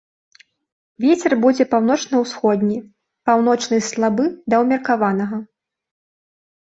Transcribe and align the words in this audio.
Вецер 1.03 1.35
будзе 1.43 1.63
паўночна-ўсходні, 1.73 2.77
паўночны 3.31 3.77
слабы 3.89 4.25
да 4.55 4.67
ўмеркаванага. 4.67 5.37